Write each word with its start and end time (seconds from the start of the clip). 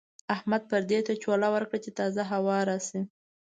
احمد 0.35 0.61
پردې 0.69 0.99
ته 1.07 1.13
چوله 1.23 1.47
ورکړه 1.51 1.77
چې 1.83 1.91
تازه 1.99 2.21
هوا 2.31 2.57
راشي. 2.69 3.01